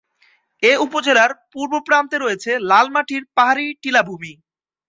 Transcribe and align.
এ 0.63 0.73
উপজেলার 0.85 1.31
পূর্বপ্রান্তে 1.51 2.17
রয়েছে 2.19 2.51
লাল 2.69 2.87
মাটির 2.95 3.23
পাহাড়ী 3.37 3.65
টিলা 3.81 4.01
ভূমি। 4.07 4.31